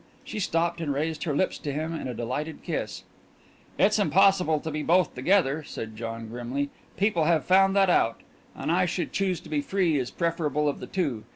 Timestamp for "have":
7.25-7.45